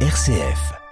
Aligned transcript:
RCF. 0.00 0.85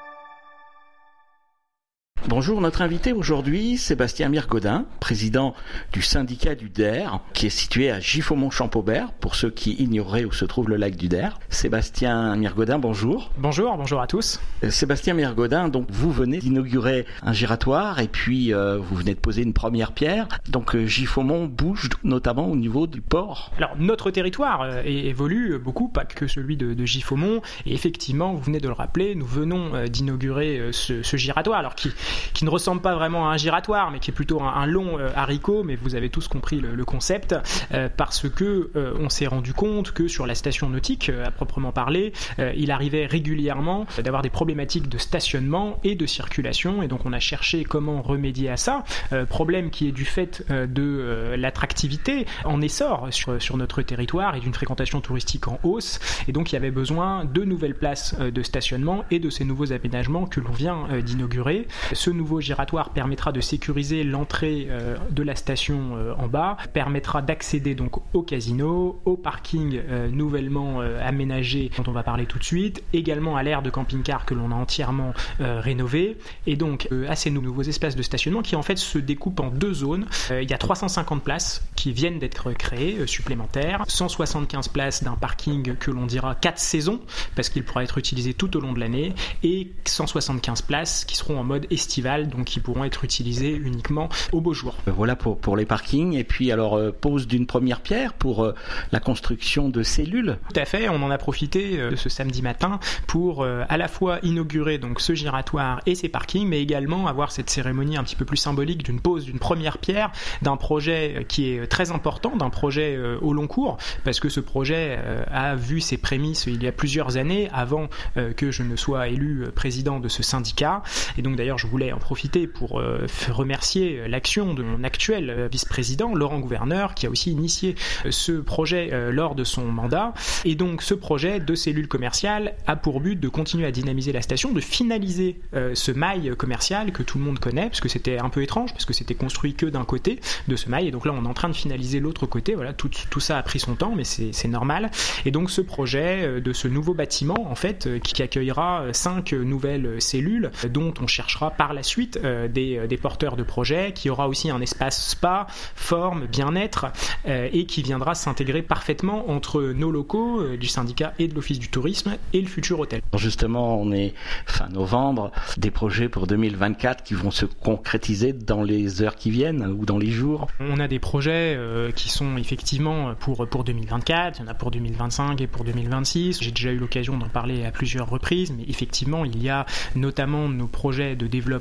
Bonjour, 2.26 2.62
notre 2.62 2.80
invité 2.80 3.12
aujourd'hui, 3.12 3.76
Sébastien 3.76 4.30
Mirgodin, 4.30 4.86
président 4.98 5.54
du 5.92 6.00
syndicat 6.00 6.54
du 6.54 6.70
DER, 6.70 7.20
qui 7.34 7.46
est 7.46 7.50
situé 7.50 7.90
à 7.90 8.00
Giffaumont-Champaubert, 8.00 9.12
pour 9.20 9.34
ceux 9.34 9.50
qui 9.50 9.74
ignoreraient 9.74 10.24
où 10.24 10.32
se 10.32 10.46
trouve 10.46 10.70
le 10.70 10.76
lac 10.76 10.96
du 10.96 11.08
DER. 11.08 11.38
Sébastien 11.50 12.34
Mirgodin, 12.36 12.78
bonjour. 12.78 13.30
Bonjour, 13.36 13.76
bonjour 13.76 14.00
à 14.00 14.06
tous. 14.06 14.40
Euh, 14.64 14.70
Sébastien 14.70 15.12
Mirgodin, 15.12 15.68
donc 15.68 15.86
vous 15.90 16.10
venez 16.10 16.38
d'inaugurer 16.38 17.04
un 17.22 17.34
giratoire 17.34 18.00
et 18.00 18.08
puis 18.08 18.54
euh, 18.54 18.78
vous 18.78 18.96
venez 18.96 19.12
de 19.14 19.20
poser 19.20 19.42
une 19.42 19.52
première 19.52 19.92
pierre. 19.92 20.26
Donc 20.48 20.74
euh, 20.74 20.86
Giffaumont 20.86 21.44
bouge 21.44 21.90
notamment 22.04 22.48
au 22.48 22.56
niveau 22.56 22.86
du 22.86 23.02
port. 23.02 23.52
Alors 23.58 23.76
notre 23.78 24.10
territoire 24.10 24.62
euh, 24.62 24.82
évolue 24.84 25.58
beaucoup, 25.58 25.88
pas 25.88 26.06
que 26.06 26.26
celui 26.26 26.56
de, 26.56 26.72
de 26.72 26.84
Giffaumont. 26.86 27.42
Et 27.66 27.74
effectivement, 27.74 28.32
vous 28.32 28.40
venez 28.40 28.60
de 28.60 28.68
le 28.68 28.72
rappeler, 28.74 29.14
nous 29.14 29.26
venons 29.26 29.74
euh, 29.74 29.88
d'inaugurer 29.88 30.58
euh, 30.58 30.72
ce, 30.72 31.02
ce 31.02 31.16
giratoire, 31.18 31.58
alors 31.58 31.74
qui, 31.74 31.92
qui 32.34 32.44
ne 32.44 32.50
ressemble 32.50 32.82
pas 32.82 32.94
vraiment 32.94 33.30
à 33.30 33.34
un 33.34 33.36
giratoire, 33.36 33.90
mais 33.90 34.00
qui 34.00 34.10
est 34.10 34.14
plutôt 34.14 34.42
un, 34.42 34.66
long 34.66 34.98
euh, 34.98 35.10
haricot. 35.14 35.62
Mais 35.62 35.76
vous 35.76 35.94
avez 35.94 36.10
tous 36.10 36.28
compris 36.28 36.60
le, 36.60 36.74
le 36.74 36.84
concept, 36.84 37.34
euh, 37.72 37.88
parce 37.94 38.28
que 38.28 38.70
euh, 38.76 38.94
on 38.98 39.08
s'est 39.08 39.26
rendu 39.26 39.54
compte 39.54 39.92
que 39.92 40.08
sur 40.08 40.26
la 40.26 40.34
station 40.34 40.68
nautique, 40.68 41.10
à 41.24 41.30
proprement 41.30 41.72
parler, 41.72 42.12
il 42.56 42.70
arrivait 42.70 43.06
régulièrement 43.06 43.86
d'avoir 44.02 44.22
des 44.22 44.30
problématiques 44.30 44.88
de 44.88 44.98
stationnement 44.98 45.78
et 45.84 45.94
de 45.94 46.06
circulation. 46.06 46.82
Et 46.82 46.88
donc 46.88 47.04
on 47.04 47.12
a 47.12 47.20
cherché 47.20 47.64
comment 47.64 48.02
remédier 48.02 48.50
à 48.50 48.56
ça. 48.56 48.84
Problème 49.28 49.70
qui 49.70 49.88
est 49.88 49.92
du 49.92 50.04
fait 50.04 50.44
de 50.50 51.34
l'attractivité 51.36 52.26
en 52.44 52.60
essor 52.60 53.08
sur, 53.10 53.40
sur 53.40 53.56
notre 53.56 53.82
territoire 53.82 54.34
et 54.34 54.40
d'une 54.40 54.54
fréquentation 54.54 55.00
touristique 55.00 55.48
en 55.48 55.58
hausse. 55.62 56.00
Et 56.28 56.32
donc 56.32 56.52
il 56.52 56.54
y 56.54 56.58
avait 56.58 56.70
besoin 56.70 57.24
de 57.24 57.44
nouvelles 57.44 57.76
places 57.76 58.16
de 58.18 58.42
stationnement 58.42 59.04
et 59.10 59.18
de 59.18 59.30
ces 59.30 59.44
nouveaux 59.44 59.72
aménagements 59.72 60.26
que 60.26 60.40
l'on 60.40 60.52
vient 60.52 60.88
d'inaugurer. 61.04 61.68
Ce 62.04 62.10
nouveau 62.10 62.38
giratoire 62.38 62.90
permettra 62.90 63.32
de 63.32 63.40
sécuriser 63.40 64.04
l'entrée 64.04 64.66
euh, 64.68 64.98
de 65.10 65.22
la 65.22 65.34
station 65.34 65.96
euh, 65.96 66.12
en 66.18 66.28
bas, 66.28 66.58
permettra 66.74 67.22
d'accéder 67.22 67.74
donc 67.74 67.96
au 68.12 68.20
casino, 68.20 69.00
au 69.06 69.16
parking 69.16 69.80
euh, 69.88 70.10
nouvellement 70.10 70.80
aménagé 70.80 71.70
dont 71.78 71.84
on 71.86 71.92
va 71.92 72.02
parler 72.02 72.26
tout 72.26 72.38
de 72.38 72.44
suite, 72.44 72.84
également 72.92 73.38
à 73.38 73.42
l'aire 73.42 73.62
de 73.62 73.70
camping-car 73.70 74.26
que 74.26 74.34
l'on 74.34 74.50
a 74.50 74.54
entièrement 74.54 75.14
euh, 75.40 75.60
rénové, 75.60 76.18
et 76.46 76.56
donc 76.56 76.90
à 77.08 77.16
ces 77.16 77.30
nouveaux 77.30 77.62
espaces 77.62 77.96
de 77.96 78.02
stationnement 78.02 78.42
qui 78.42 78.54
en 78.54 78.62
fait 78.62 78.76
se 78.76 78.98
découpent 78.98 79.40
en 79.40 79.48
deux 79.48 79.72
zones. 79.72 80.04
Il 80.30 80.50
y 80.50 80.52
a 80.52 80.58
350 80.58 81.24
places 81.24 81.66
qui 81.74 81.92
viennent 81.92 82.18
d'être 82.18 82.52
créées 82.52 83.06
supplémentaires, 83.06 83.82
175 83.88 84.68
places 84.68 85.02
d'un 85.02 85.16
parking 85.16 85.74
que 85.76 85.90
l'on 85.90 86.04
dira 86.04 86.34
4 86.34 86.58
saisons 86.58 87.00
parce 87.34 87.48
qu'il 87.48 87.64
pourra 87.64 87.82
être 87.82 87.96
utilisé 87.96 88.34
tout 88.34 88.58
au 88.58 88.60
long 88.60 88.74
de 88.74 88.80
l'année. 88.80 89.14
Et 89.42 89.72
175 89.86 90.60
places 90.60 91.06
qui 91.06 91.16
seront 91.16 91.38
en 91.38 91.44
mode 91.44 91.66
donc 92.02 92.44
qui 92.44 92.60
pourront 92.60 92.84
être 92.84 93.04
utilisées 93.04 93.54
uniquement 93.54 94.08
au 94.32 94.40
beau 94.40 94.52
jour. 94.52 94.76
Euh, 94.88 94.92
Voilà 94.96 95.16
pour, 95.16 95.38
pour 95.38 95.56
les 95.56 95.64
parkings. 95.64 96.14
Et 96.14 96.24
puis 96.24 96.50
alors 96.52 96.74
euh, 96.76 96.90
pose 96.92 97.26
d'une 97.26 97.46
première 97.46 97.80
pierre 97.80 98.12
pour 98.12 98.44
euh, 98.44 98.54
la 98.92 99.00
construction 99.00 99.68
de 99.68 99.82
cellules. 99.82 100.38
Tout 100.52 100.60
à 100.60 100.64
fait, 100.64 100.88
on 100.88 101.02
en 101.02 101.10
a 101.10 101.18
profité 101.18 101.78
ce 101.96 102.08
samedi 102.08 102.42
matin 102.42 102.78
pour 103.06 103.44
à 103.44 103.76
la 103.76 103.88
fois 103.88 104.18
inaugurer 104.22 104.78
donc 104.78 105.00
ce 105.00 105.14
giratoire 105.14 105.80
et 105.86 105.94
ces 105.94 106.08
parkings, 106.08 106.48
mais 106.48 106.60
également 106.60 107.06
avoir 107.06 107.32
cette 107.32 107.50
cérémonie 107.50 107.96
un 107.96 108.04
petit 108.04 108.16
peu 108.16 108.24
plus 108.24 108.36
symbolique 108.36 108.82
d'une 108.82 109.00
pose 109.00 109.24
d'une 109.24 109.38
première 109.38 109.78
pierre 109.78 110.10
d'un 110.42 110.56
projet 110.56 111.24
qui 111.28 111.48
est 111.48 111.66
très 111.66 111.90
important, 111.90 112.36
d'un 112.36 112.50
projet 112.50 112.98
au 113.20 113.32
long 113.32 113.46
cours, 113.46 113.78
parce 114.04 114.20
que 114.20 114.28
ce 114.28 114.40
projet 114.40 114.98
a 115.30 115.54
vu 115.54 115.80
ses 115.80 115.96
prémices 115.96 116.46
il 116.46 116.62
y 116.62 116.66
a 116.66 116.72
plusieurs 116.72 117.16
années 117.16 117.48
avant 117.52 117.88
que 118.36 118.50
je 118.50 118.62
ne 118.62 118.76
sois 118.76 119.08
élu 119.08 119.46
président 119.54 120.00
de 120.00 120.08
ce 120.08 120.22
syndicat. 120.22 120.82
Et 121.18 121.22
donc 121.22 121.36
d'ailleurs, 121.36 121.58
je 121.58 121.66
voulais 121.66 121.83
en 121.92 121.98
profiter 121.98 122.46
pour 122.46 122.80
euh, 122.80 123.06
remercier 123.28 124.08
l'action 124.08 124.54
de 124.54 124.62
mon 124.62 124.84
actuel 124.84 125.30
euh, 125.30 125.48
vice-président, 125.50 126.14
Laurent 126.14 126.38
Gouverneur, 126.38 126.94
qui 126.94 127.06
a 127.06 127.10
aussi 127.10 127.30
initié 127.30 127.74
euh, 128.04 128.10
ce 128.10 128.32
projet 128.32 128.90
lors 129.10 129.34
de 129.34 129.44
son 129.44 129.64
mandat. 129.64 130.14
Et 130.44 130.54
donc 130.54 130.82
ce 130.82 130.94
projet 130.94 131.40
de 131.40 131.54
cellule 131.54 131.88
commerciale 131.88 132.54
a 132.66 132.76
pour 132.76 133.00
but 133.00 133.18
de 133.18 133.28
continuer 133.28 133.66
à 133.66 133.70
dynamiser 133.70 134.12
la 134.12 134.22
station, 134.22 134.52
de 134.52 134.60
finaliser 134.60 135.40
ce 135.52 135.92
mail 135.92 136.34
commercial 136.36 136.92
que 136.92 137.02
tout 137.02 137.18
le 137.18 137.24
monde 137.24 137.38
connaît, 137.38 137.66
parce 137.66 137.80
que 137.80 137.88
c'était 137.88 138.18
un 138.18 138.28
peu 138.28 138.42
étrange, 138.42 138.72
parce 138.72 138.84
que 138.84 138.92
c'était 138.92 139.14
construit 139.14 139.54
que 139.54 139.66
d'un 139.66 139.84
côté 139.84 140.20
de 140.48 140.56
ce 140.56 140.68
mail. 140.68 140.86
Et 140.86 140.90
donc 140.90 141.06
là, 141.06 141.12
on 141.16 141.24
est 141.24 141.28
en 141.28 141.34
train 141.34 141.48
de 141.48 141.54
finaliser 141.54 142.00
l'autre 142.00 142.26
côté. 142.26 142.54
Voilà, 142.54 142.72
tout, 142.72 142.90
tout 143.10 143.20
ça 143.20 143.38
a 143.38 143.42
pris 143.42 143.58
son 143.58 143.74
temps, 143.74 143.94
mais 143.96 144.04
c'est 144.04 144.48
normal. 144.48 144.90
Et 145.24 145.30
donc 145.30 145.50
ce 145.50 145.60
projet 145.60 146.40
de 146.40 146.52
ce 146.52 146.68
nouveau 146.68 146.94
bâtiment, 146.94 147.50
en 147.50 147.54
fait, 147.54 147.88
qui 148.00 148.22
accueillera 148.22 148.84
cinq 148.92 149.32
nouvelles 149.32 150.00
cellules, 150.00 150.50
dont 150.70 150.94
on 151.00 151.06
cherchera 151.06 151.50
par 151.50 151.63
la 151.72 151.82
suite 151.82 152.18
euh, 152.22 152.48
des, 152.48 152.78
euh, 152.78 152.86
des 152.86 152.96
porteurs 152.96 153.36
de 153.36 153.42
projets, 153.42 153.92
qui 153.92 154.10
aura 154.10 154.28
aussi 154.28 154.50
un 154.50 154.60
espace 154.60 155.10
spa, 155.10 155.46
forme, 155.74 156.26
bien-être, 156.26 156.86
euh, 157.26 157.48
et 157.52 157.66
qui 157.66 157.82
viendra 157.82 158.14
s'intégrer 158.14 158.62
parfaitement 158.62 159.30
entre 159.30 159.62
nos 159.62 159.90
locaux 159.90 160.40
euh, 160.40 160.56
du 160.56 160.66
syndicat 160.66 161.14
et 161.18 161.28
de 161.28 161.34
l'office 161.34 161.58
du 161.58 161.68
tourisme 161.68 162.16
et 162.32 162.40
le 162.40 162.46
futur 162.46 162.80
hôtel. 162.80 163.00
Justement, 163.16 163.80
on 163.80 163.92
est 163.92 164.14
fin 164.46 164.68
novembre, 164.68 165.30
des 165.56 165.70
projets 165.70 166.08
pour 166.08 166.26
2024 166.26 167.02
qui 167.02 167.14
vont 167.14 167.30
se 167.30 167.46
concrétiser 167.46 168.32
dans 168.32 168.62
les 168.62 169.02
heures 169.02 169.16
qui 169.16 169.30
viennent 169.30 169.66
ou 169.66 169.86
dans 169.86 169.98
les 169.98 170.10
jours? 170.10 170.48
On 170.60 170.78
a 170.80 170.88
des 170.88 170.98
projets 170.98 171.54
euh, 171.56 171.90
qui 171.92 172.10
sont 172.10 172.36
effectivement 172.36 173.14
pour, 173.14 173.46
pour 173.48 173.64
2024, 173.64 174.38
il 174.38 174.42
y 174.42 174.44
en 174.44 174.50
a 174.50 174.54
pour 174.54 174.70
2025 174.70 175.40
et 175.40 175.46
pour 175.46 175.64
2026. 175.64 176.42
J'ai 176.42 176.50
déjà 176.50 176.72
eu 176.72 176.78
l'occasion 176.78 177.16
d'en 177.16 177.28
parler 177.28 177.64
à 177.64 177.70
plusieurs 177.70 178.08
reprises, 178.08 178.52
mais 178.56 178.64
effectivement, 178.68 179.24
il 179.24 179.42
y 179.42 179.48
a 179.48 179.66
notamment 179.94 180.48
nos 180.48 180.66
projets 180.66 181.16
de 181.16 181.26
développement 181.26 181.53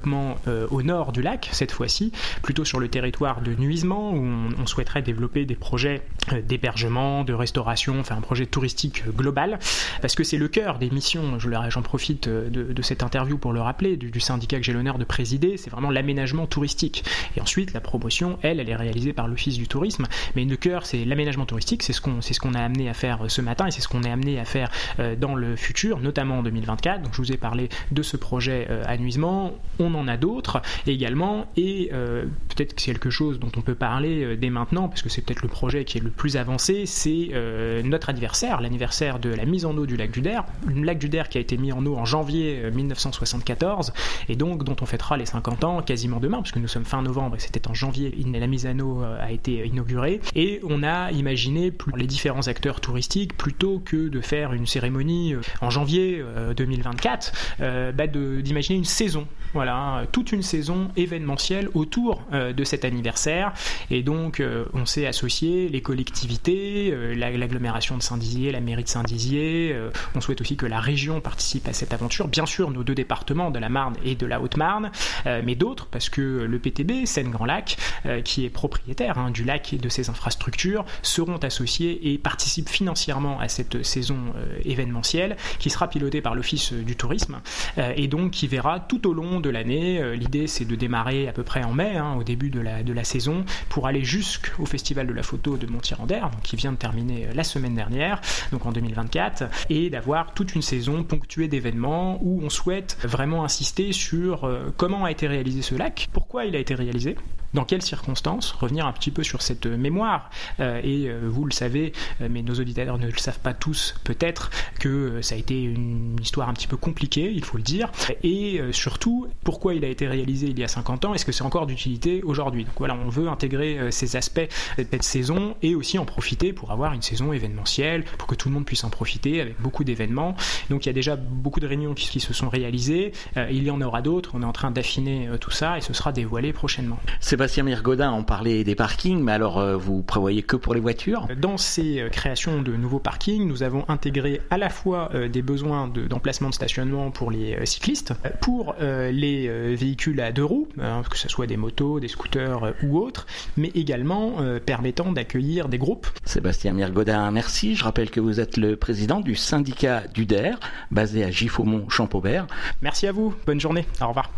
euh, 0.48 0.68
au 0.72 0.82
nord 0.82 1.12
du 1.12 1.22
lac, 1.22 1.50
cette 1.52 1.72
fois-ci, 1.72 2.12
plutôt 2.42 2.66
sur 2.66 2.80
le 2.80 2.88
territoire 2.88 3.42
de 3.42 3.54
Nuisement, 3.54 4.12
où 4.12 4.26
on, 4.60 4.66
souhaiterait 4.66 5.02
développer 5.02 5.46
des 5.46 5.56
projets 5.56 6.02
d'hébergement, 6.48 7.24
de 7.24 7.34
restauration, 7.34 8.00
enfin 8.00 8.18
un 8.18 8.22
projet 8.22 8.46
touristique 8.46 9.04
euh, 9.08 9.12
global, 9.12 9.60
parce 10.02 10.16
que 10.16 10.24
c'est 10.24 10.38
le 10.38 10.48
cœur 10.48 10.80
des 10.80 10.90
missions, 10.90 11.40
j'en 11.40 11.82
profite 11.82 12.28
euh, 12.28 12.50
de, 12.50 12.82
cette 12.82 13.04
interview 13.04 13.38
pour 13.38 13.54
le 13.54 13.62
rappeler, 13.62 13.98
du, 13.98 14.20
syndicat 14.20 14.58
que 14.58 14.64
j'ai 14.64 14.74
l'honneur 14.74 14.98
de 14.98 15.06
présider, 15.06 15.58
c'est 15.58 15.70
vraiment 15.70 15.90
l'aménagement 15.90 16.48
touristique. 16.48 17.04
Et 17.38 17.42
ensuite, 17.42 17.74
la 17.74 17.82
promotion, 17.82 18.38
elle, 18.42 18.60
elle 18.60 18.70
est 18.70 18.76
réalisée 18.76 19.14
par 19.14 19.28
l'Office 19.28 19.58
du 19.58 19.68
tourisme, 19.68 20.06
mais 20.36 20.46
le 20.46 20.56
cœur, 20.56 20.86
c'est 20.86 21.06
l'aménagement 21.06 21.46
touristique, 21.46 21.84
c'est 21.84 21.94
ce 21.94 22.02
qu'on 22.02 22.22
ce 22.22 22.40
qu'on 22.40 22.54
a 22.54 22.60
amené 22.60 22.90
à 22.90 22.94
faire 22.94 23.26
euh, 23.26 23.30
ce 23.30 23.42
matin 23.42 23.68
et 23.68 23.72
c'est 23.72 23.82
ce 23.82 23.88
qu'on 23.88 24.04
est 24.04 24.10
amené 24.10 24.40
à 24.40 24.46
faire 24.46 24.70
euh, 25.00 25.16
dans 25.16 25.36
le 25.36 25.56
futur, 25.56 26.00
notamment 26.00 26.40
en 26.40 26.44
2024. 26.44 27.02
Donc 27.02 27.14
je 27.14 27.18
vous 27.18 27.32
ai 27.32 27.38
parlé 27.38 27.70
de 27.92 28.02
ce 28.02 28.18
projet 28.18 28.68
euh, 28.70 28.84
à 28.86 28.98
Nuisement, 28.98 29.54
on 29.80 29.94
en 29.96 30.08
a 30.08 30.18
d'autres 30.18 30.62
également, 30.88 31.48
et 31.58 31.90
euh, 31.94 32.26
peut-être 32.56 32.74
que 32.76 32.82
c'est 32.82 32.92
quelque 32.92 33.10
chose 33.10 33.40
dont 33.40 33.52
on 33.58 33.62
peut 33.62 33.76
parler 33.76 34.24
euh, 34.24 34.36
dès 34.36 34.50
maintenant, 34.50 34.88
parce 34.88 35.02
que 35.02 35.10
c'est 35.10 35.22
peut-être 35.22 35.42
le 35.42 35.48
projet 35.48 35.86
qui 35.86 35.98
est 35.98 36.02
le 36.02 36.10
plus 36.10 36.38
avancé, 36.38 36.86
c'est 36.86 37.30
euh, 37.34 37.82
notre 37.84 38.10
anniversaire, 38.10 38.62
l'anniversaire 38.62 39.20
de 39.20 39.30
la 39.30 39.46
mise 39.46 39.66
en 39.66 39.78
eau 39.78 39.86
du 39.86 39.98
lac 39.98 40.12
du 40.12 40.22
Der, 40.22 40.46
le 40.68 40.84
lac 40.84 40.98
du 40.98 41.10
Der 41.10 41.30
qui 41.30 41.38
a 41.38 41.42
été 41.42 41.58
mis 41.58 41.72
en 41.72 41.86
eau 41.86 41.96
en 41.96 42.06
janvier 42.06 42.62
euh, 42.64 42.72
1974, 42.72 43.94
et 44.30 44.36
donc 44.36 44.64
dont 44.64 44.76
on 44.82 44.86
fêtera 44.86 45.18
les 45.18 45.26
50 45.26 45.64
ans 45.64 45.82
quasiment 45.82 46.20
demain, 46.20 46.42
puisque 46.42 46.58
nous 46.58 46.68
sommes 46.68 46.86
fin 46.86 47.02
novembre 47.02 47.36
et 47.36 47.40
c'était 47.40 47.68
en 47.68 47.74
janvier, 47.74 48.14
la 48.34 48.48
mise 48.48 48.66
à 48.66 48.74
eau 48.74 49.02
euh, 49.02 49.18
a 49.22 49.32
été 49.32 49.66
inaugurée, 49.66 50.20
et 50.36 50.60
on 50.64 50.84
a 50.84 51.12
imaginé 51.12 51.72
plus 51.72 51.94
les 51.96 52.08
différents 52.08 52.48
acteurs 52.48 52.82
touristiques, 52.82 53.38
plutôt 53.38 53.80
que 53.80 54.08
de 54.10 54.22
faire 54.22 54.54
une 54.54 54.66
cérémonie 54.66 55.34
euh, 55.34 55.42
en 55.62 55.70
janvier 55.70 56.20
euh, 56.20 56.54
2024, 56.54 57.32
euh, 57.62 57.92
bah, 57.92 58.08
d'imaginer 58.08 58.78
une 58.78 58.86
saison, 58.86 59.28
voilà, 59.54 60.06
toute 60.12 60.32
une 60.32 60.42
saison 60.42 60.90
événementielle 60.98 61.70
autour 61.74 62.24
euh, 62.34 62.43
de 62.52 62.64
cet 62.66 62.84
anniversaire, 62.84 63.54
et 63.90 64.04
donc 64.04 64.40
euh, 64.42 64.66
on 64.74 64.86
s'est 64.86 65.08
associé 65.08 65.70
les 65.70 65.82
collectivités, 65.82 66.92
euh, 66.92 67.14
la- 67.16 67.32
l'agglomération 67.32 67.98
de 67.98 68.04
Saint-Dizier, 68.04 68.52
la 68.52 68.60
mairie 68.60 68.84
de 68.84 68.90
Saint-Dizier, 68.90 69.72
euh, 69.74 69.90
on 70.16 70.22
souhaite 70.22 70.42
aussi 70.42 70.58
que 70.58 70.66
la 70.66 70.80
région 70.80 71.22
participe 71.22 71.68
à 71.68 71.74
cette 71.74 71.94
aventure, 71.94 72.28
bien 72.28 72.46
sûr 72.46 72.72
nos 72.72 72.84
deux 72.84 72.96
départements 72.96 73.52
de 73.52 73.60
la 73.60 73.70
Marne 73.70 73.96
et 74.04 74.16
de 74.16 74.26
la 74.26 74.42
Haute-Marne, 74.42 74.92
euh, 75.26 75.42
mais 75.46 75.56
d'autres, 75.56 75.88
parce 75.88 76.10
que 76.10 76.22
le 76.22 76.60
PTB, 76.60 77.06
Seine-Grand 77.06 77.46
Lac, 77.46 77.78
euh, 78.06 78.22
qui 78.22 78.46
est 78.46 78.50
propriétaire 78.50 79.18
hein, 79.18 79.32
du 79.32 79.44
lac 79.44 79.74
et 79.74 79.78
de 79.78 79.90
ses 79.90 80.10
infrastructures, 80.10 80.86
seront 81.02 81.38
associés 81.38 82.12
et 82.14 82.18
participent 82.18 82.70
financièrement 82.70 83.40
à 83.40 83.48
cette 83.48 83.84
saison 83.84 84.18
euh, 84.36 84.58
événementielle 84.66 85.38
qui 85.60 85.70
sera 85.70 85.88
pilotée 85.90 86.22
par 86.22 86.36
l'Office 86.36 86.74
du 86.74 86.96
tourisme 86.96 87.40
euh, 87.78 87.94
et 87.96 88.08
donc 88.08 88.32
qui 88.32 88.48
verra 88.48 88.80
tout 88.80 89.08
au 89.08 89.14
long 89.14 89.40
de 89.40 89.50
l'année. 89.50 90.00
euh, 90.02 90.16
L'idée, 90.16 90.48
c'est 90.48 90.66
de 90.66 90.76
démarrer 90.76 91.28
à 91.28 91.34
peu 91.34 91.44
près 91.44 91.64
en 91.64 91.74
mai, 91.74 91.96
hein, 91.98 92.16
au 92.18 92.24
début 92.24 92.33
la, 92.62 92.84
de 92.84 92.94
la 92.94 93.04
saison, 93.04 93.46
pour 93.70 93.88
aller 93.88 94.04
jusqu'au 94.04 94.66
Festival 94.66 95.08
de 95.08 95.14
la 95.14 95.24
photo 95.24 95.58
de 95.58 95.68
Montirandère, 95.68 96.32
qui 96.44 96.56
vient 96.56 96.72
de 96.72 96.78
terminer 96.78 97.28
euh, 97.28 97.34
la 97.34 97.44
semaine 97.44 97.76
dernière, 97.76 98.22
donc 98.52 98.66
en 98.66 98.72
2024, 98.72 99.46
et 99.70 99.90
d'avoir 99.90 100.34
toute 100.34 100.56
une 100.56 100.62
saison 100.62 101.04
ponctuée 101.04 101.48
d'événements 101.48 102.20
où 102.22 102.42
on 102.44 102.50
souhaite 102.50 102.98
vraiment 103.04 103.44
insister 103.44 103.92
sur 103.92 104.46
euh, 104.46 104.74
comment 104.78 105.06
a 105.06 105.12
été 105.12 105.28
réalisé 105.28 105.62
ce 105.62 105.76
lac, 105.76 106.10
pourquoi 106.12 106.46
il 106.46 106.56
a 106.56 106.60
été 106.60 106.76
réalisé, 106.76 107.16
Dans 107.54 107.66
quelles 107.66 107.82
circonstances 107.82 108.52
Revenir 108.52 108.86
un 108.86 108.94
petit 108.94 109.12
peu 109.12 109.24
sur 109.24 109.42
cette 109.42 109.66
mémoire? 109.66 110.30
et 110.60 111.10
vous 111.24 111.46
le 111.46 111.52
savez, 111.52 111.94
mais 112.20 112.42
nos 112.42 112.54
auditeurs 112.56 112.98
ne 112.98 113.08
le 113.08 113.18
savent 113.18 113.40
pas 113.40 113.54
tous 113.54 113.96
peut-être, 114.04 114.50
que 114.80 115.22
ça 115.22 115.36
a 115.36 115.38
été 115.38 115.62
une 115.62 116.18
histoire 116.22 116.50
un 116.50 116.54
petit 116.54 116.68
peu 116.68 116.78
compliquée, 116.78 117.32
il 117.34 117.44
faut 117.44 117.58
le 117.58 117.64
dire. 117.64 117.92
Et 118.24 118.62
surtout, 118.72 119.28
pourquoi 119.44 119.74
il 119.74 119.84
a 119.84 119.88
été 119.88 120.08
réalisé 120.08 120.48
il 120.48 120.60
y 120.60 120.64
a 120.64 120.68
50 120.68 121.06
ans? 121.06 121.14
Est-ce 121.14 121.26
que 121.26 121.32
c'est 121.32 121.44
encore 121.44 121.68
d'utilité 121.68 122.22
aujourd'hui? 122.24 122.66
Donc 122.66 122.76
voilà, 122.78 122.96
on 122.96 123.10
veut 123.10 123.28
intégrer 123.28 123.92
ces 123.92 124.16
aspects 124.16 124.48
de 124.78 124.88
cette 124.90 125.04
saison 125.04 125.56
et 125.62 125.76
aussi 125.76 125.98
en 125.98 126.06
profiter 126.06 126.54
pour 126.54 126.72
avoir 126.72 126.94
une 126.94 127.02
saison 127.02 127.34
événementielle, 127.34 128.04
pour 128.18 128.28
que 128.28 128.36
tout 128.36 128.50
le 128.50 128.54
monde 128.54 128.66
puisse 128.66 128.84
en 128.84 128.90
profiter 128.90 129.42
avec 129.42 129.60
beaucoup 129.62 129.84
d'événements. 129.84 130.36
Donc 130.70 130.86
il 130.86 130.90
y 130.90 130.90
a 130.90 130.94
déjà 130.94 131.16
beaucoup 131.16 131.60
de 131.60 131.68
réunions 131.68 131.94
qui, 131.94 132.20
se 132.20 132.34
sont 132.34 132.50
réalisées. 132.50 133.12
Euh, 133.38 133.48
il 133.52 133.64
y 133.64 133.72
en 133.72 133.82
aura 133.82 134.02
d'autres. 134.02 134.32
On 134.34 134.42
est 134.44 134.46
en 134.46 134.54
train 134.54 134.72
d'affiner 134.72 135.28
euh, 135.28 135.38
tout 135.38 135.52
ça 135.52 135.78
et 135.78 135.82
ce 135.82 135.94
sera 135.94 136.12
dévoilé 136.12 136.54
prochainement. 136.54 137.00
Sébastien 137.44 137.64
Mirgodin, 137.64 138.14
on 138.14 138.24
parlait 138.24 138.64
des 138.64 138.74
parkings, 138.74 139.22
mais 139.22 139.34
alors 139.34 139.58
euh, 139.58 139.76
vous 139.76 140.02
prévoyez 140.02 140.44
que 140.44 140.56
pour 140.56 140.74
les 140.74 140.80
voitures? 140.80 141.28
Dans 141.38 141.58
ces 141.58 142.08
créations 142.10 142.62
de 142.62 142.72
nouveaux 142.72 143.00
parkings, 143.00 143.46
nous 143.46 143.64
avons 143.64 143.84
intégré 143.90 144.40
à 144.50 144.58
la 144.58 144.70
fois 144.70 145.10
des 145.30 145.42
besoins 145.42 145.90
d'emplacement 145.90 146.48
de, 146.48 146.54
stationnement 146.54 147.12
pour 147.12 147.32
les 147.32 147.66
cyclistes, 147.66 148.14
pour 148.40 148.76
les 148.80 149.76
véhicules 149.76 150.22
à 150.22 150.32
deux 150.32 150.46
roues, 150.46 150.70
hein, 150.80 151.02
que 151.10 151.18
ce 151.18 151.28
soit 151.28 151.46
des 151.46 151.58
motos, 151.58 152.00
des 152.00 152.08
scooters 152.08 152.74
ou 152.82 152.98
autres, 152.98 153.28
mais 153.58 153.72
également 153.76 154.36
permettant 154.66 155.12
d'accueillir 155.12 155.68
des 155.68 155.78
groupes. 155.78 156.08
Sébastien 156.24 156.72
Mirgodin, 156.72 157.30
merci. 157.32 157.76
Je 157.76 157.84
rappelle 157.84 158.10
que 158.10 158.22
vous 158.22 158.40
êtes 158.40 158.56
le 158.56 158.78
président 158.78 159.20
du 159.20 159.36
syndicat 159.36 160.04
du 160.14 160.26
DER, 160.26 160.56
basé 160.92 161.26
à 161.26 161.30
Giffaumont-Champaubert. 161.30 162.48
Merci 162.82 163.06
à 163.08 163.12
vous. 163.12 163.34
Bonne 163.46 163.60
journée. 163.60 163.86
Au 164.02 164.08
revoir. 164.08 164.32